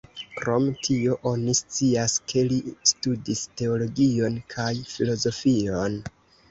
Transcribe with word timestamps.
Krom 0.37 0.63
tio, 0.87 1.17
oni 1.31 1.55
scias 1.59 2.17
ke 2.33 2.45
li 2.49 2.59
studis 2.93 3.45
teologion 3.63 4.43
kaj 4.57 4.71
filozofion. 4.97 6.05